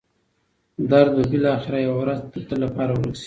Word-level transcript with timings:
درد 0.89 1.11
به 1.15 1.23
بالاخره 1.31 1.77
یوه 1.85 1.97
ورځ 2.01 2.19
د 2.33 2.35
تل 2.47 2.57
لپاره 2.65 2.91
ورک 2.93 3.13
شي. 3.15 3.19